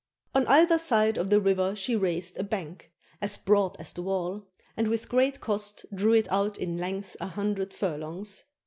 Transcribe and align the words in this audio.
On 0.33 0.47
either 0.47 0.79
side 0.79 1.19
of 1.19 1.29
the 1.29 1.39
river 1.39 1.75
she 1.75 1.95
raised 1.95 2.35
a 2.39 2.43
bank, 2.43 2.91
as 3.21 3.37
broad 3.37 3.75
as 3.77 3.93
the 3.93 4.01
wall, 4.01 4.47
and 4.75 4.87
with 4.87 5.07
great 5.07 5.39
cost 5.39 5.85
drew 5.93 6.13
it 6.13 6.27
out 6.31 6.57
in 6.57 6.79
length 6.79 7.15
a 7.21 7.27
hundred 7.27 7.71
furlongs. 7.71 8.45